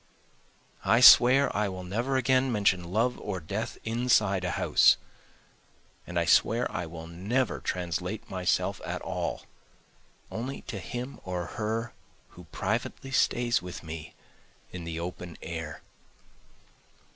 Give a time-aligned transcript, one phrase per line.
[0.83, 4.97] I swear I will never again mention love or death inside a house,
[6.07, 9.43] And I swear I will never translate myself at all,
[10.31, 11.93] only to him or her
[12.29, 14.15] who privately stays with me
[14.71, 15.83] in the open air.